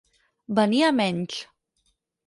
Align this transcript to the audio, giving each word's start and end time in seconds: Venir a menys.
Venir 0.59 0.81
a 0.87 0.91
menys. 1.03 1.39